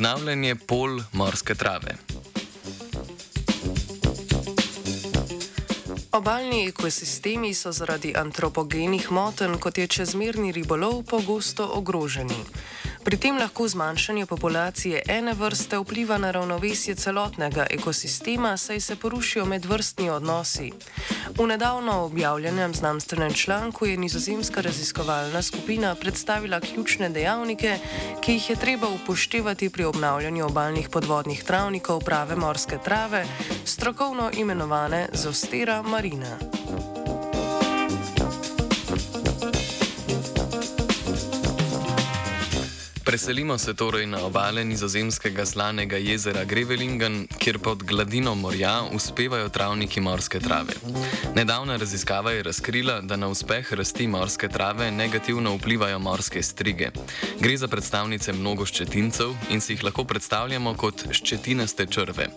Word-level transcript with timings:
obnavljanje 0.00 0.54
pol 0.56 1.00
morske 1.12 1.54
trave. 1.54 1.94
Obaljni 6.12 6.68
ekosistemi 6.68 7.54
so 7.54 7.72
zaradi 7.72 8.14
antropogenih 8.16 9.10
motenj, 9.12 9.58
kot 9.60 9.78
je 9.78 9.86
čezmerni 9.86 10.52
ribolov, 10.52 11.02
pogosto 11.02 11.68
ogroženi. 11.74 12.40
Pri 13.04 13.16
tem 13.16 13.38
lahko 13.38 13.68
zmanjšanje 13.68 14.26
populacije 14.26 15.02
ene 15.08 15.32
vrste 15.32 15.78
vpliva 15.78 16.18
na 16.18 16.30
ravnovesje 16.30 16.94
celotnega 16.94 17.66
ekosistema, 17.70 18.56
saj 18.56 18.80
se 18.80 18.96
porušijo 18.96 19.44
medvrstni 19.44 20.10
odnosi. 20.10 20.72
V 21.38 21.46
nedavno 21.46 22.04
objavljenem 22.04 22.74
znanstvenem 22.74 23.32
članku 23.32 23.86
je 23.86 23.96
nizozemska 23.96 24.60
raziskovalna 24.60 25.42
skupina 25.42 25.94
predstavila 25.94 26.60
ključne 26.60 27.08
dejavnike, 27.08 27.78
ki 28.20 28.32
jih 28.32 28.50
je 28.50 28.56
treba 28.56 28.88
upoštevati 28.88 29.70
pri 29.70 29.84
obnavljanju 29.84 30.46
obaljnih 30.46 30.88
podvodnih 30.88 31.44
travnikov 31.44 32.00
prave 32.00 32.36
morske 32.36 32.78
trave, 32.84 33.26
strokovno 33.64 34.30
imenovane 34.36 35.08
Zostera 35.12 35.82
marina. 35.82 36.38
Preselimo 43.10 43.58
se 43.58 43.74
torej 43.74 44.06
na 44.06 44.18
obale 44.22 44.64
nizozemskega 44.64 45.46
slanega 45.46 45.96
jezera 45.96 46.44
Grevelingen, 46.44 47.26
kjer 47.38 47.58
pod 47.58 47.82
gladino 47.82 48.34
morja 48.34 48.82
uspevajo 48.94 49.48
travniki 49.48 50.00
morske 50.00 50.40
trave. 50.40 50.74
Nedavna 51.34 51.76
raziskava 51.76 52.30
je 52.30 52.42
razkrila, 52.42 53.00
da 53.00 53.16
na 53.16 53.28
uspeh 53.28 53.72
rasti 53.72 54.06
morske 54.06 54.48
trave 54.48 54.90
negativno 54.90 55.56
vplivajo 55.56 55.98
morske 55.98 56.42
strige. 56.42 56.90
Gre 57.40 57.56
za 57.56 57.68
predstavnice 57.68 58.32
mnogo 58.32 58.66
ščetincev 58.66 59.34
in 59.50 59.60
si 59.60 59.72
jih 59.72 59.82
lahko 59.84 60.04
predstavljamo 60.04 60.76
kot 60.78 61.02
ščetinaste 61.10 61.86
črve. 61.86 62.28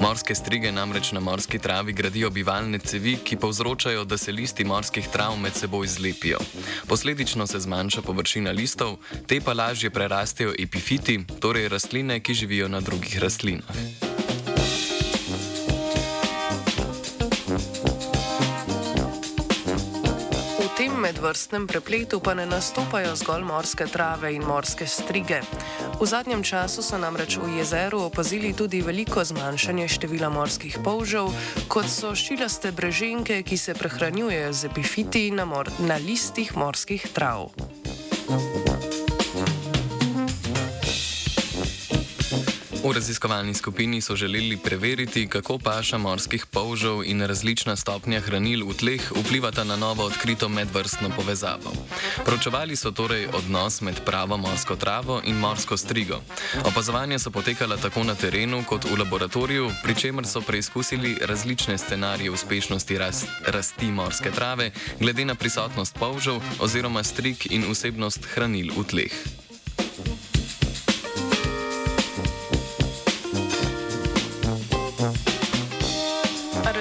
Morske 0.00 0.34
strige 0.34 0.72
namreč 0.72 1.12
na 1.12 1.20
morski 1.20 1.58
travi 1.58 1.92
gradijo 1.92 2.30
bivalne 2.30 2.78
cevi, 2.78 3.18
ki 3.24 3.36
povzročajo, 3.36 4.04
da 4.04 4.16
se 4.16 4.32
listi 4.32 4.64
morskih 4.64 5.08
trav 5.12 5.36
med 5.36 5.52
seboj 5.52 5.86
zlepijo. 5.86 6.40
Posledično 6.88 7.46
se 7.46 7.60
zmanjša 7.60 8.02
površina 8.02 8.50
listov, 8.50 8.96
te 9.26 9.40
pa 9.40 9.52
lažje 9.52 9.90
prerastejo 9.90 10.13
rastejo 10.14 10.52
epifiti, 10.58 11.18
torej 11.40 11.68
rastline, 11.68 12.20
ki 12.20 12.34
živijo 12.34 12.68
na 12.68 12.80
drugih 12.80 13.18
rastlinah. 13.18 13.66
V 20.62 20.66
tem 20.78 20.94
medvrstnem 20.94 21.66
prepletu 21.66 22.20
pa 22.22 22.34
ne 22.38 22.46
nastopajo 22.46 23.16
zgolj 23.16 23.42
morske 23.42 23.86
trave 23.90 24.30
in 24.34 24.46
morske 24.46 24.86
strige. 24.86 25.40
V 25.98 26.06
zadnjem 26.06 26.46
času 26.46 26.82
so 26.82 26.98
namreč 26.98 27.34
v 27.42 27.58
jezeru 27.58 28.06
opazili 28.06 28.54
tudi 28.54 28.82
veliko 28.86 29.24
zmanjšanje 29.24 29.88
števila 29.88 30.30
morskih 30.30 30.78
polžev, 30.84 31.34
kot 31.66 31.90
so 31.90 32.14
šilaste 32.14 32.70
breženke, 32.70 33.42
ki 33.42 33.58
se 33.58 33.74
prehranjujejo 33.74 34.52
z 34.52 34.70
epifiti 34.70 35.30
na, 35.34 35.46
na 35.82 35.98
listih 35.98 36.54
morskih 36.54 37.02
trav. 37.10 37.50
V 42.84 42.92
raziskovalni 42.92 43.54
skupini 43.54 44.00
so 44.00 44.16
želeli 44.16 44.56
preveriti, 44.56 45.26
kako 45.26 45.58
paša 45.58 45.98
morskih 45.98 46.46
polžev 46.46 47.00
in 47.04 47.22
različna 47.22 47.76
stopnja 47.76 48.20
hranil 48.20 48.66
v 48.68 48.74
tleh 48.76 49.12
vplivata 49.12 49.64
na 49.64 49.76
novo 49.76 50.04
odkrito 50.04 50.48
medvrstno 50.48 51.08
povezavo. 51.16 51.72
Pročevali 52.24 52.76
so 52.76 52.90
torej 52.90 53.26
odnos 53.32 53.80
med 53.80 54.04
pravo 54.04 54.36
morsko 54.36 54.76
travo 54.76 55.20
in 55.24 55.36
morsko 55.36 55.76
strigo. 55.76 56.20
Opazovanja 56.64 57.18
so 57.18 57.30
potekala 57.30 57.76
tako 57.76 58.04
na 58.04 58.14
terenu 58.14 58.64
kot 58.68 58.84
v 58.84 58.98
laboratoriju, 58.98 59.70
pri 59.82 59.94
čemer 59.94 60.26
so 60.26 60.40
preizkusili 60.40 61.16
različne 61.20 61.78
scenarije 61.78 62.30
uspešnosti 62.30 62.98
rast, 62.98 63.26
rasti 63.46 63.86
morske 63.86 64.30
trave, 64.30 64.70
glede 65.00 65.24
na 65.24 65.34
prisotnost 65.34 65.96
polžev 65.98 66.40
oziroma 66.60 67.02
strig 67.02 67.46
in 67.50 67.64
vsebnost 67.70 68.28
hranil 68.34 68.72
v 68.76 68.84
tleh. 68.84 69.43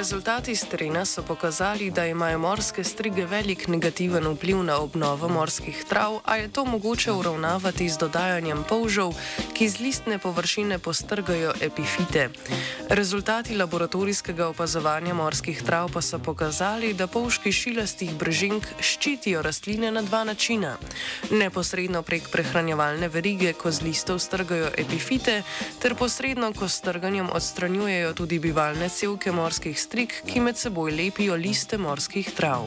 Rezultati 0.04 0.52
z 0.56 0.68
terena 0.68 1.06
so 1.06 1.24
pokazali, 1.24 1.88
da 1.92 2.06
imajo 2.06 2.40
morske 2.40 2.84
strige 2.84 3.26
velik 3.26 3.68
negativen 3.68 4.28
vpliv 4.28 4.64
na 4.64 4.78
obnovo 4.78 5.30
morskih 5.30 5.86
trav, 5.90 6.20
a 6.26 6.36
je 6.36 6.48
to 6.52 6.66
mogoče 6.66 7.12
uravnavati 7.12 7.90
z 7.90 7.98
dodajanjem 7.98 8.66
polžev, 8.70 9.14
ki 9.54 9.70
z 9.70 9.80
listne 9.80 10.18
površine 10.20 10.80
postrgajo 10.80 11.54
epifite. 11.62 12.30
Rezultati 12.90 13.56
laboratorijskega 13.56 14.48
opazovanja 14.48 15.14
morskih 15.14 15.64
trav 15.64 15.88
pa 15.94 16.02
so 16.02 16.20
pokazali, 16.20 16.94
da 16.94 17.08
polžki 17.08 17.52
šilastih 17.52 18.12
brežink 18.20 18.68
ščitijo 18.80 19.42
rastline 19.42 19.92
na 19.92 20.02
dva 20.02 20.24
načina. 20.24 20.76
Neposredno 21.32 22.02
prek 22.02 22.28
prehranjevalne 22.28 23.08
verige, 23.08 23.54
ko 23.54 23.72
z 23.72 23.82
listov 23.88 24.20
strgajo 24.20 24.68
epifite, 24.78 25.44
ter 25.80 25.96
posredno, 25.96 26.52
ko 26.54 26.68
s 26.68 26.84
strganjem 26.84 27.32
odstranjujejo 27.32 28.14
tudi 28.14 28.40
bivalne 28.40 28.90
celke 28.90 29.32
morskih 29.32 29.80
strige 29.80 29.93
strik, 29.94 30.14
ki 30.26 30.40
med 30.42 30.58
seboj 30.58 30.90
lepijo 30.92 31.36
liste 31.38 31.78
morskih 31.78 32.30
trav. 32.34 32.64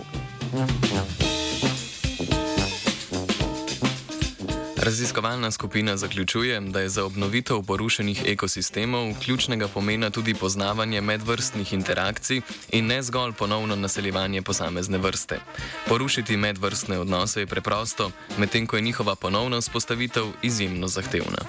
Raziskovalna 4.76 5.50
skupina 5.50 5.96
zaključuje, 5.96 6.60
da 6.60 6.80
je 6.80 6.88
za 6.88 7.04
obnovitev 7.04 7.62
porušenih 7.66 8.22
ekosistemov 8.26 9.14
ključnega 9.24 9.68
pomena 9.68 10.10
tudi 10.10 10.34
poznavanje 10.34 11.00
medvrstnih 11.00 11.72
interakcij 11.72 12.40
in 12.70 12.86
ne 12.86 13.02
zgolj 13.02 13.32
ponovno 13.32 13.76
naseljevanje 13.76 14.42
posamezne 14.42 14.98
vrste. 14.98 15.40
Porušiti 15.88 16.36
medvrstne 16.36 16.98
odnose 16.98 17.40
je 17.40 17.46
preprosto, 17.46 18.10
medtem 18.38 18.66
ko 18.66 18.76
je 18.76 18.82
njihova 18.82 19.14
ponovna 19.14 19.58
vzpostavitev 19.58 20.26
izjemno 20.42 20.88
zahtevna. 20.88 21.42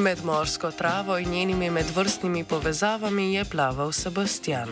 Med 0.00 0.24
morsko 0.24 0.70
travo 0.70 1.18
in 1.18 1.28
njenimi 1.30 1.70
medvrstnimi 1.70 2.44
povezavami 2.44 3.34
je 3.34 3.44
plaval 3.44 3.92
Sebastian. 3.92 4.68